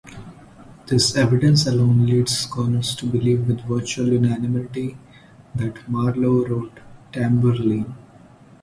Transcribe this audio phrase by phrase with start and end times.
[0.87, 4.97] This evidence alone leads scholars to believe with virtual unanimity
[5.53, 6.79] that Marlowe wrote
[7.13, 7.93] "Tamburlaine".